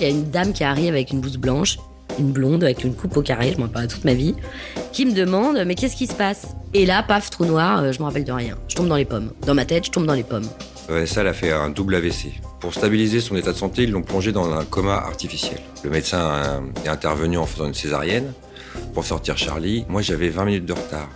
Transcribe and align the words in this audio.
il 0.00 0.08
y 0.08 0.10
a 0.10 0.14
une 0.14 0.30
dame 0.30 0.52
qui 0.52 0.64
arrive 0.64 0.94
avec 0.94 1.10
une 1.10 1.20
blouse 1.20 1.36
blanche, 1.36 1.78
une 2.18 2.32
blonde 2.32 2.64
avec 2.64 2.84
une 2.84 2.94
coupe 2.94 3.16
au 3.16 3.22
carré, 3.22 3.52
je 3.54 3.60
m'en 3.60 3.68
parle 3.68 3.86
toute 3.86 4.04
ma 4.04 4.14
vie, 4.14 4.34
qui 4.92 5.06
me 5.06 5.12
demande 5.12 5.62
mais 5.66 5.74
qu'est-ce 5.74 5.96
qui 5.96 6.06
se 6.06 6.14
passe? 6.14 6.48
Et 6.72 6.86
là, 6.86 7.02
paf, 7.02 7.30
trou 7.30 7.44
noir, 7.44 7.82
euh, 7.82 7.92
je 7.92 7.98
me 7.98 8.04
rappelle 8.04 8.24
de 8.24 8.32
rien. 8.32 8.56
Je 8.68 8.76
tombe 8.76 8.88
dans 8.88 8.96
les 8.96 9.04
pommes. 9.04 9.32
Dans 9.46 9.54
ma 9.54 9.64
tête, 9.64 9.86
je 9.86 9.90
tombe 9.90 10.06
dans 10.06 10.14
les 10.14 10.22
pommes. 10.22 10.46
ça, 11.06 11.20
elle 11.20 11.26
a 11.26 11.32
fait 11.32 11.52
un 11.52 11.68
double 11.68 11.96
AVC. 11.96 12.40
Pour 12.60 12.72
stabiliser 12.74 13.20
son 13.20 13.36
état 13.36 13.52
de 13.52 13.56
santé, 13.56 13.82
ils 13.82 13.90
l'ont 13.90 14.02
plongé 14.02 14.32
dans 14.32 14.52
un 14.52 14.64
coma 14.64 14.94
artificiel. 14.94 15.60
Le 15.82 15.90
médecin 15.90 16.62
est 16.84 16.88
intervenu 16.88 17.38
en 17.38 17.46
faisant 17.46 17.66
une 17.66 17.74
césarienne 17.74 18.32
pour 18.94 19.04
sortir 19.04 19.36
Charlie. 19.36 19.84
Moi, 19.88 20.02
j'avais 20.02 20.28
20 20.28 20.44
minutes 20.44 20.66
de 20.66 20.72
retard. 20.72 21.08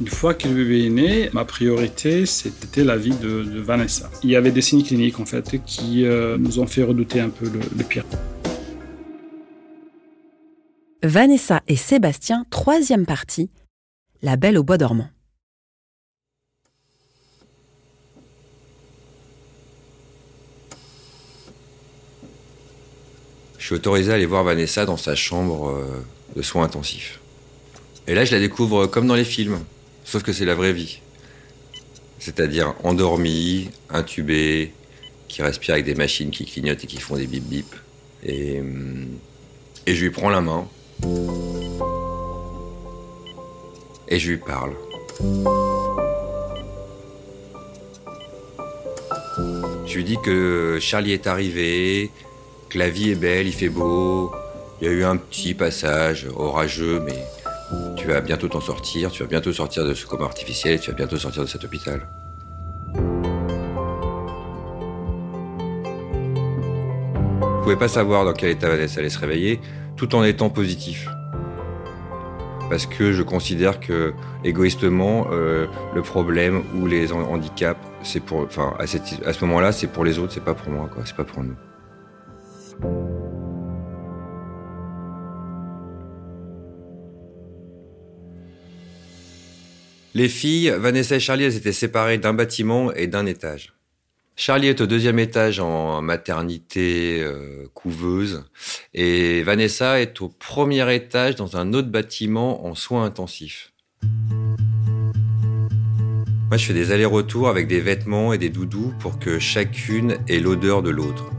Une 0.00 0.08
fois 0.08 0.34
que 0.34 0.48
le 0.48 0.54
bébé 0.54 0.86
est 0.86 0.90
né, 0.90 1.30
ma 1.32 1.44
priorité, 1.44 2.26
c'était 2.26 2.82
la 2.82 2.96
vie 2.96 3.14
de, 3.14 3.60
Vanessa. 3.60 4.10
Il 4.24 4.30
y 4.30 4.36
avait 4.36 4.50
des 4.50 4.60
signes 4.60 4.82
cliniques, 4.82 5.20
en 5.20 5.24
fait, 5.24 5.60
qui 5.64 6.04
euh, 6.04 6.36
nous 6.38 6.58
ont 6.58 6.66
fait 6.66 6.82
redouter 6.82 7.20
un 7.20 7.28
peu 7.28 7.46
le, 7.46 7.84
pire. 7.84 8.04
Vanessa 11.04 11.62
et 11.68 11.76
Sébastien, 11.76 12.46
troisième 12.48 13.04
partie, 13.04 13.50
La 14.22 14.36
Belle 14.36 14.56
au 14.56 14.62
Bois 14.62 14.78
dormant. 14.78 15.10
Je 23.58 23.66
suis 23.66 23.74
autorisé 23.74 24.12
à 24.12 24.14
aller 24.14 24.24
voir 24.24 24.44
Vanessa 24.44 24.86
dans 24.86 24.96
sa 24.96 25.14
chambre 25.14 25.68
euh, 25.68 26.06
de 26.36 26.40
soins 26.40 26.64
intensifs. 26.64 27.20
Et 28.06 28.14
là, 28.14 28.24
je 28.24 28.32
la 28.32 28.40
découvre 28.40 28.86
comme 28.86 29.06
dans 29.06 29.14
les 29.14 29.24
films. 29.24 29.62
Sauf 30.04 30.22
que 30.22 30.32
c'est 30.32 30.46
la 30.46 30.54
vraie 30.54 30.72
vie. 30.72 31.00
C'est-à-dire 32.18 32.74
endormi, 32.82 33.68
intubé, 33.90 34.72
qui 35.28 35.42
respire 35.42 35.74
avec 35.74 35.84
des 35.84 35.94
machines 35.94 36.30
qui 36.30 36.46
clignotent 36.46 36.84
et 36.84 36.86
qui 36.86 36.98
font 36.98 37.16
des 37.16 37.26
bip 37.26 37.44
bip. 37.44 37.74
Et, 38.22 38.60
hum, 38.60 39.18
et 39.84 39.94
je 39.94 40.02
lui 40.02 40.10
prends 40.10 40.30
la 40.30 40.40
main. 40.40 40.66
Et 44.08 44.18
je 44.18 44.30
lui 44.30 44.38
parle. 44.38 44.72
Je 49.86 49.94
lui 49.96 50.04
dis 50.04 50.18
que 50.22 50.78
Charlie 50.80 51.12
est 51.12 51.26
arrivé, 51.26 52.10
que 52.68 52.78
la 52.78 52.88
vie 52.88 53.10
est 53.10 53.14
belle, 53.14 53.46
il 53.46 53.52
fait 53.52 53.68
beau. 53.68 54.32
Il 54.80 54.88
y 54.88 54.90
a 54.90 54.92
eu 54.92 55.04
un 55.04 55.16
petit 55.16 55.54
passage 55.54 56.26
orageux, 56.36 57.00
mais 57.00 57.24
tu 57.96 58.08
vas 58.08 58.20
bientôt 58.20 58.48
t'en 58.48 58.60
sortir, 58.60 59.10
tu 59.10 59.22
vas 59.22 59.28
bientôt 59.28 59.52
sortir 59.52 59.84
de 59.84 59.94
ce 59.94 60.04
coma 60.06 60.24
artificiel 60.24 60.80
tu 60.80 60.90
vas 60.90 60.96
bientôt 60.96 61.16
sortir 61.16 61.42
de 61.42 61.48
cet 61.48 61.64
hôpital. 61.64 62.06
Vous 67.40 67.62
pouvez 67.62 67.76
pas 67.76 67.88
savoir 67.88 68.24
dans 68.26 68.34
quel 68.34 68.50
état 68.50 68.68
Vanessa 68.68 69.00
allait 69.00 69.08
se 69.08 69.18
réveiller 69.18 69.60
tout 69.96 70.14
en 70.14 70.24
étant 70.24 70.50
positif. 70.50 71.08
Parce 72.70 72.86
que 72.86 73.12
je 73.12 73.22
considère 73.22 73.78
que 73.78 74.14
égoïstement, 74.42 75.26
euh, 75.30 75.66
le 75.94 76.02
problème 76.02 76.62
ou 76.74 76.86
les 76.86 77.12
handicaps, 77.12 77.80
c'est 78.02 78.20
pour, 78.20 78.40
enfin, 78.40 78.74
à, 78.78 78.86
ce 78.86 79.44
moment-là, 79.44 79.72
c'est 79.72 79.86
pour 79.86 80.04
les 80.04 80.18
autres, 80.18 80.32
c'est 80.32 80.44
pas 80.44 80.54
pour 80.54 80.72
moi, 80.72 80.88
quoi, 80.92 81.04
c'est 81.04 81.16
pas 81.16 81.24
pour 81.24 81.42
nous. 81.42 81.56
Les 90.14 90.28
filles, 90.28 90.72
Vanessa 90.78 91.16
et 91.16 91.20
Charlie, 91.20 91.44
elles 91.44 91.56
étaient 91.56 91.72
séparées 91.72 92.18
d'un 92.18 92.34
bâtiment 92.34 92.92
et 92.92 93.08
d'un 93.08 93.26
étage. 93.26 93.73
Charlie 94.36 94.66
est 94.66 94.80
au 94.80 94.86
deuxième 94.86 95.20
étage 95.20 95.60
en 95.60 96.02
maternité 96.02 97.22
euh, 97.22 97.68
couveuse 97.72 98.44
et 98.92 99.44
Vanessa 99.44 100.00
est 100.00 100.20
au 100.20 100.28
premier 100.28 100.92
étage 100.92 101.36
dans 101.36 101.56
un 101.56 101.72
autre 101.72 101.88
bâtiment 101.88 102.66
en 102.66 102.74
soins 102.74 103.04
intensifs. 103.04 103.72
Moi, 106.50 106.56
je 106.56 106.66
fais 106.66 106.74
des 106.74 106.90
allers-retours 106.90 107.48
avec 107.48 107.68
des 107.68 107.80
vêtements 107.80 108.32
et 108.32 108.38
des 108.38 108.48
doudous 108.48 108.92
pour 108.98 109.20
que 109.20 109.38
chacune 109.38 110.16
ait 110.28 110.40
l'odeur 110.40 110.82
de 110.82 110.90
l'autre. 110.90 111.30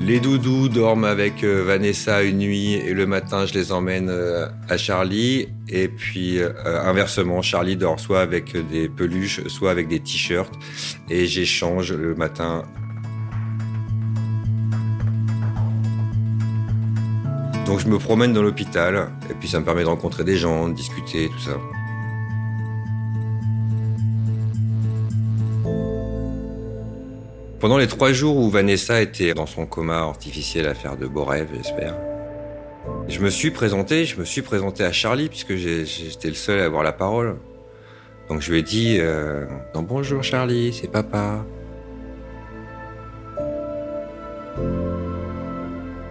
Les 0.00 0.18
doudous 0.18 0.68
dorment 0.68 1.04
avec 1.04 1.44
euh, 1.44 1.62
Vanessa 1.62 2.24
une 2.24 2.38
nuit 2.38 2.72
et 2.72 2.94
le 2.94 3.06
matin 3.06 3.46
je 3.46 3.54
les 3.54 3.70
emmène 3.70 4.08
euh, 4.08 4.48
à 4.68 4.76
Charlie. 4.76 5.46
Et 5.72 5.88
puis 5.88 6.40
euh, 6.40 6.52
inversement, 6.64 7.42
Charlie 7.42 7.76
dort 7.76 8.00
soit 8.00 8.20
avec 8.20 8.56
des 8.68 8.88
peluches, 8.88 9.46
soit 9.46 9.70
avec 9.70 9.86
des 9.86 10.00
t-shirts. 10.00 10.52
Et 11.08 11.26
j'échange 11.26 11.92
le 11.92 12.14
matin. 12.16 12.64
Donc 17.66 17.78
je 17.78 17.86
me 17.86 17.98
promène 17.98 18.32
dans 18.32 18.42
l'hôpital 18.42 19.12
et 19.30 19.34
puis 19.34 19.48
ça 19.48 19.60
me 19.60 19.64
permet 19.64 19.82
de 19.82 19.88
rencontrer 19.88 20.24
des 20.24 20.36
gens, 20.36 20.68
de 20.68 20.74
discuter, 20.74 21.28
tout 21.28 21.38
ça. 21.38 21.56
Pendant 27.60 27.78
les 27.78 27.86
trois 27.86 28.12
jours 28.12 28.38
où 28.38 28.50
Vanessa 28.50 29.00
était 29.00 29.34
dans 29.34 29.46
son 29.46 29.66
coma 29.66 29.98
artificiel 29.98 30.66
à 30.66 30.74
faire 30.74 30.96
de 30.96 31.06
beaux 31.06 31.24
rêves, 31.24 31.50
j'espère, 31.54 31.94
je 33.08 33.20
me 33.20 33.30
suis 33.30 33.50
présenté, 33.50 34.04
je 34.04 34.18
me 34.18 34.24
suis 34.24 34.42
présenté 34.42 34.84
à 34.84 34.92
Charlie 34.92 35.28
puisque 35.28 35.54
j'étais 35.54 36.28
le 36.28 36.34
seul 36.34 36.60
à 36.60 36.64
avoir 36.64 36.82
la 36.82 36.92
parole. 36.92 37.36
Donc 38.28 38.40
je 38.40 38.52
lui 38.52 38.60
ai 38.60 38.62
dit 38.62 38.98
euh, 39.00 39.46
bonjour 39.74 40.22
Charlie, 40.22 40.72
c'est 40.72 40.88
papa. 40.88 41.44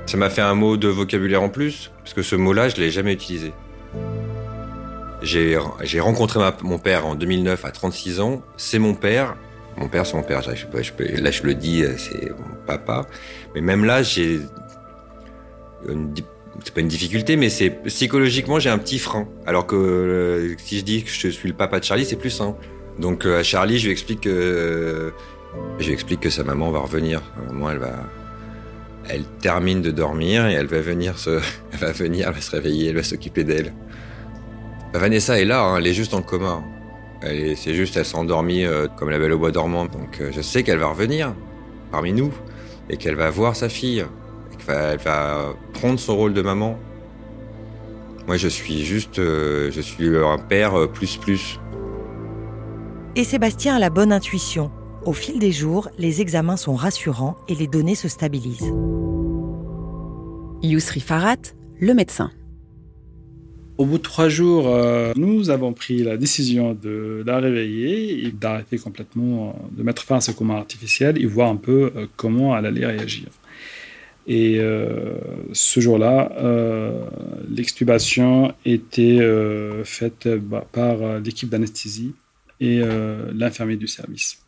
Ça 0.06 0.18
m'a 0.18 0.30
fait 0.30 0.42
un 0.42 0.56
mot 0.56 0.76
de 0.76 0.88
vocabulaire 0.88 1.44
en 1.44 1.50
plus 1.50 1.92
parce 2.00 2.14
que 2.14 2.24
ce 2.24 2.36
mot-là, 2.36 2.68
je 2.70 2.78
l'ai 2.78 2.90
jamais 2.90 3.14
utilisé. 3.14 3.54
J'ai 5.22 5.56
rencontré 6.00 6.40
mon 6.64 6.80
père 6.80 7.06
en 7.06 7.16
2009 7.16 7.66
à 7.66 7.72
36 7.72 8.20
ans. 8.20 8.42
C'est 8.58 8.80
mon 8.80 8.96
père. 8.96 9.36
Mon 9.78 9.88
père, 9.88 10.06
c'est 10.06 10.16
mon 10.16 10.24
père. 10.24 10.42
là, 10.42 11.32
je 11.32 11.44
le 11.44 11.54
dis, 11.54 11.84
euh, 11.84 11.96
c'est 11.98 12.32
mon 12.32 12.56
papa. 12.66 13.06
Mais 13.54 13.62
même 13.62 13.86
là, 13.86 14.02
j'ai 14.02 14.42
c'est 16.64 16.74
pas 16.74 16.82
une 16.82 16.88
difficulté, 16.88 17.36
mais 17.36 17.50
c'est 17.50 17.70
psychologiquement 17.86 18.60
j'ai 18.60 18.70
un 18.70 18.78
petit 18.78 19.00
frein. 19.00 19.28
Alors 19.46 19.66
que 19.68 19.76
euh, 19.76 20.56
si 20.58 20.80
je 20.80 20.84
dis 20.84 21.04
que 21.04 21.10
je 21.10 21.28
suis 21.30 21.48
le 21.48 21.56
papa 21.56 21.80
de 21.80 21.86
Charlie, 21.86 22.06
c'est 22.06 22.16
plus 22.16 22.30
simple. 22.30 22.66
Donc 23.00 23.26
euh, 23.26 23.40
à 23.40 23.44
Charlie, 23.44 23.80
je 23.80 23.86
lui 23.86 23.92
explique 23.92 24.22
que 24.22 25.14
je 25.80 25.86
lui 25.86 25.94
explique 25.94 26.20
que 26.22 26.30
sa 26.30 26.44
maman 26.44 26.72
va 26.72 26.80
revenir. 26.80 27.22
Moi, 27.52 27.72
elle 27.74 27.80
va, 27.80 28.04
elle 29.10 29.24
termine 29.42 29.82
de 29.82 29.92
dormir 29.92 30.48
et 30.48 30.54
elle 30.54 30.68
va 30.68 30.80
venir 30.82 31.18
se, 31.18 31.40
va 31.74 31.92
venir, 31.92 32.32
se 32.42 32.52
réveiller, 32.52 32.90
elle 32.90 32.96
va 32.96 33.04
s'occuper 33.04 33.44
d'elle. 33.44 33.74
Vanessa 34.94 35.40
est 35.40 35.46
là, 35.46 35.62
hein, 35.62 35.78
elle 35.78 35.88
est 35.88 35.94
juste 35.94 36.14
en 36.14 36.22
coma. 36.22 36.64
C'est 37.22 37.74
juste, 37.74 37.98
elle 37.98 38.06
s'est 38.06 38.16
endormie 38.16 38.64
euh, 38.64 38.88
comme 38.96 39.10
la 39.10 39.20
belle 39.20 39.34
au 39.34 39.40
bois 39.40 39.52
dormant. 39.52 39.86
Donc 39.86 40.22
je 40.32 40.42
sais 40.42 40.64
qu'elle 40.64 40.80
va 40.80 40.88
revenir 40.88 41.36
parmi 41.92 42.14
nous 42.14 42.34
et 42.90 42.98
qu'elle 42.98 43.16
va 43.16 43.30
voir 43.30 43.56
sa 43.56 43.70
fille. 43.70 44.06
Qu'elle 44.70 45.00
va, 45.00 45.56
prendre 45.74 46.00
son 46.00 46.16
rôle 46.16 46.34
de 46.34 46.42
maman. 46.42 46.78
Moi, 48.28 48.38
je 48.38 48.48
suis 48.48 48.86
juste, 48.86 49.20
euh, 49.20 49.72
je 49.72 49.82
suis 49.82 50.16
un 50.16 50.38
père 50.38 50.90
plus 50.92 51.18
plus. 51.18 51.60
Et 53.16 53.24
Sébastien 53.24 53.76
a 53.76 53.80
la 53.80 53.90
bonne 53.90 54.12
intuition. 54.12 54.72
Au 55.06 55.14
fil 55.14 55.40
des 55.40 55.52
jours, 55.52 55.90
les 55.98 56.22
examens 56.22 56.58
sont 56.58 56.76
rassurants 56.76 57.38
et 57.48 57.56
les 57.56 57.68
données 57.68 57.96
se 57.96 58.08
stabilisent. 58.08 58.74
Yousri 60.62 61.00
Farat, 61.00 61.38
le 61.80 61.94
médecin. 61.94 62.32
Au 63.80 63.86
bout 63.86 63.98
de 63.98 64.04
trois 64.04 64.28
jours, 64.28 64.68
euh, 64.68 65.14
nous 65.16 65.50
avons 65.50 65.72
pris 65.72 66.04
la 66.04 66.18
décision 66.18 66.74
de 66.74 67.24
la 67.26 67.40
réveiller 67.40 68.26
et 68.26 68.32
d'arrêter 68.32 68.78
complètement, 68.78 69.56
euh, 69.56 69.78
de 69.78 69.84
mettre 69.84 70.04
fin 70.04 70.18
à 70.18 70.22
ce 70.22 70.32
coma 70.32 70.58
artificiel 70.58 71.18
et 71.18 71.26
voir 71.26 71.50
un 71.50 71.56
peu 71.56 71.94
euh, 71.96 72.06
comment 72.18 72.58
elle 72.58 72.66
allait 72.66 72.86
réagir. 72.86 73.28
Et 74.32 74.62
ce 75.54 75.80
jour-là, 75.80 76.32
l'extubation 77.50 78.54
était 78.64 79.20
faite 79.84 80.28
bah, 80.28 80.64
par 80.72 81.20
l'équipe 81.20 81.50
d'anesthésie 81.50 82.14
et 82.60 82.80
l'infirmier 83.34 83.76
du 83.76 83.88
service. 83.88 84.40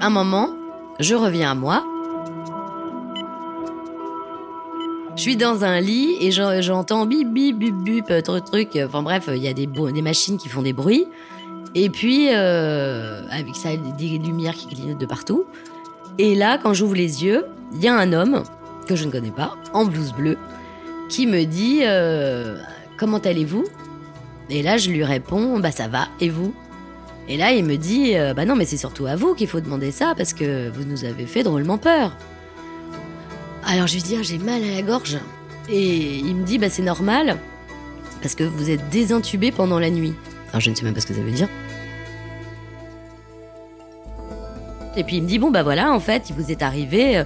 Un 0.00 0.10
moment, 0.10 0.50
je 0.98 1.14
reviens 1.14 1.52
à 1.52 1.54
moi 1.54 1.84
Je 5.18 5.22
suis 5.22 5.36
dans 5.36 5.64
un 5.64 5.80
lit 5.80 6.16
et 6.20 6.30
j'entends 6.30 7.04
bip 7.04 7.32
bip 7.32 7.58
bip 7.58 7.74
bip 7.74 8.22
truc 8.22 8.44
truc. 8.44 8.78
Enfin 8.86 9.02
bref, 9.02 9.28
il 9.34 9.42
y 9.42 9.48
a 9.48 9.52
des 9.52 9.66
machines 10.00 10.38
qui 10.38 10.48
font 10.48 10.62
des 10.62 10.72
bruits. 10.72 11.06
Et 11.80 11.90
puis 11.90 12.30
euh, 12.32 13.22
avec 13.30 13.54
ça 13.54 13.68
des 13.76 14.18
lumières 14.18 14.54
qui 14.54 14.66
clignotent 14.66 14.98
de 14.98 15.06
partout. 15.06 15.44
Et 16.18 16.34
là, 16.34 16.58
quand 16.60 16.74
j'ouvre 16.74 16.96
les 16.96 17.22
yeux, 17.22 17.44
il 17.72 17.80
y 17.80 17.86
a 17.86 17.94
un 17.94 18.12
homme 18.12 18.42
que 18.88 18.96
je 18.96 19.04
ne 19.04 19.12
connais 19.12 19.30
pas 19.30 19.54
en 19.72 19.84
blouse 19.84 20.12
bleue 20.12 20.38
qui 21.08 21.28
me 21.28 21.44
dit 21.44 21.82
euh, 21.84 22.58
comment 22.98 23.18
allez-vous? 23.18 23.64
Et 24.50 24.62
là, 24.62 24.76
je 24.76 24.90
lui 24.90 25.04
réponds, 25.04 25.60
bah 25.60 25.70
ça 25.70 25.86
va, 25.86 26.08
et 26.20 26.30
vous? 26.30 26.52
Et 27.28 27.36
là, 27.36 27.52
il 27.52 27.64
me 27.64 27.76
dit, 27.76 28.16
euh, 28.16 28.34
bah 28.34 28.44
non, 28.44 28.56
mais 28.56 28.64
c'est 28.64 28.76
surtout 28.76 29.06
à 29.06 29.14
vous 29.14 29.34
qu'il 29.34 29.46
faut 29.46 29.60
demander 29.60 29.92
ça 29.92 30.14
parce 30.16 30.32
que 30.32 30.70
vous 30.70 30.82
nous 30.82 31.04
avez 31.04 31.26
fait 31.26 31.44
drôlement 31.44 31.78
peur. 31.78 32.16
Alors 33.64 33.86
je 33.86 33.94
lui 33.94 34.02
dis, 34.02 34.16
ah, 34.18 34.22
j'ai 34.24 34.38
mal 34.38 34.64
à 34.64 34.74
la 34.74 34.82
gorge. 34.82 35.18
Et 35.70 36.16
il 36.16 36.34
me 36.34 36.44
dit, 36.44 36.58
bah 36.58 36.70
c'est 36.70 36.82
normal 36.82 37.36
parce 38.20 38.34
que 38.34 38.42
vous 38.42 38.68
êtes 38.68 38.88
désintubé 38.88 39.52
pendant 39.52 39.78
la 39.78 39.90
nuit. 39.90 40.14
Alors 40.48 40.60
je 40.60 40.70
ne 40.70 40.74
sais 40.74 40.82
même 40.82 40.94
pas 40.94 41.00
ce 41.00 41.06
que 41.06 41.14
ça 41.14 41.20
veut 41.20 41.30
dire. 41.30 41.48
Et 44.98 45.04
puis 45.04 45.16
il 45.16 45.22
me 45.22 45.28
dit, 45.28 45.38
bon 45.38 45.50
bah 45.52 45.62
voilà, 45.62 45.92
en 45.92 46.00
fait, 46.00 46.28
il 46.28 46.34
vous 46.34 46.50
est 46.50 46.60
arrivé 46.60 47.18
euh, 47.18 47.24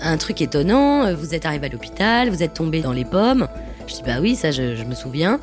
un 0.00 0.16
truc 0.16 0.42
étonnant, 0.42 1.06
euh, 1.06 1.14
vous 1.14 1.32
êtes 1.32 1.46
arrivé 1.46 1.66
à 1.66 1.68
l'hôpital, 1.70 2.28
vous 2.28 2.42
êtes 2.42 2.54
tombé 2.54 2.82
dans 2.82 2.92
les 2.92 3.04
pommes. 3.04 3.46
Je 3.86 3.94
dis, 3.94 4.02
bah 4.04 4.16
oui, 4.20 4.34
ça 4.34 4.50
je, 4.50 4.82
me 4.84 4.94
souviens. 4.96 5.38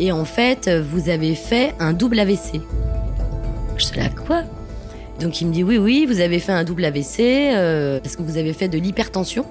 Et 0.00 0.10
en 0.10 0.24
fait, 0.24 0.68
vous 0.68 1.08
avez 1.08 1.36
fait 1.36 1.74
un 1.78 1.92
double 1.92 2.18
AVC. 2.18 2.60
Je 3.76 3.86
dis, 3.86 3.96
là, 3.96 4.08
quoi? 4.26 4.42
Donc 5.20 5.40
il 5.40 5.46
me 5.46 5.52
dit, 5.52 5.62
oui, 5.62 5.78
oui, 5.78 6.06
vous 6.06 6.20
avez 6.20 6.40
fait 6.40 6.52
un 6.52 6.64
double 6.64 6.84
AVC 6.84 7.20
euh, 7.20 8.00
parce 8.00 8.16
que 8.16 8.22
vous 8.22 8.36
avez 8.36 8.52
fait 8.52 8.68
de 8.68 8.78
l'hypertension. 8.78 9.46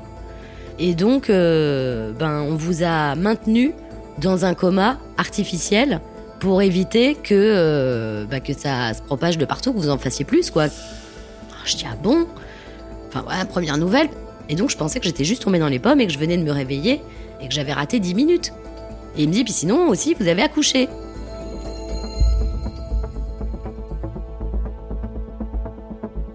Et 0.77 0.93
donc, 0.93 1.27
ben, 1.27 2.45
on 2.49 2.55
vous 2.55 2.83
a 2.83 3.15
maintenu 3.15 3.73
dans 4.17 4.45
un 4.45 4.53
coma 4.53 4.97
artificiel 5.17 5.99
pour 6.39 6.61
éviter 6.61 7.15
que, 7.15 8.25
bah, 8.29 8.39
que 8.39 8.53
ça 8.53 8.93
se 8.93 9.01
propage 9.01 9.37
de 9.37 9.43
partout, 9.43 9.73
que 9.73 9.77
vous 9.77 9.89
en 9.89 9.97
fassiez 9.97 10.23
plus, 10.23 10.51
quoi. 10.51 10.67
Je 11.65 11.77
dis, 11.77 11.85
ah 11.89 11.95
bon? 12.01 12.27
Enfin, 13.07 13.21
voilà, 13.23 13.45
première 13.45 13.77
nouvelle. 13.77 14.09
Et 14.49 14.55
donc, 14.55 14.69
je 14.69 14.77
pensais 14.77 14.99
que 14.99 15.05
j'étais 15.05 15.23
juste 15.23 15.43
tombée 15.43 15.59
dans 15.59 15.67
les 15.67 15.79
pommes 15.79 16.01
et 16.01 16.07
que 16.07 16.13
je 16.13 16.19
venais 16.19 16.37
de 16.37 16.43
me 16.43 16.51
réveiller 16.51 17.01
et 17.41 17.47
que 17.47 17.53
j'avais 17.53 17.73
raté 17.73 17.99
10 17.99 18.15
minutes. 18.15 18.53
Et 19.15 19.23
il 19.23 19.29
me 19.29 19.33
dit, 19.33 19.43
puis 19.43 19.53
sinon 19.53 19.87
aussi, 19.87 20.15
vous 20.19 20.27
avez 20.27 20.41
accouché. 20.41 20.87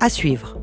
À 0.00 0.08
suivre. 0.08 0.53